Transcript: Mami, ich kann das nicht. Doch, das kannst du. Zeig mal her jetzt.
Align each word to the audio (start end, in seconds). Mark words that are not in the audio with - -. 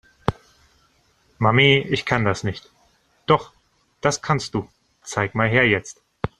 Mami, 1.37 1.77
ich 1.77 2.07
kann 2.07 2.25
das 2.25 2.43
nicht. 2.43 2.71
Doch, 3.27 3.53
das 4.01 4.23
kannst 4.23 4.55
du. 4.55 4.67
Zeig 5.03 5.35
mal 5.35 5.47
her 5.47 5.67
jetzt. 5.69 6.01